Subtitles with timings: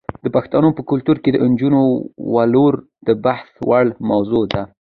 [0.23, 1.81] د پښتنو په کلتور کې د نجونو
[2.35, 2.73] ولور
[3.07, 4.61] د بحث وړ موضوع ده.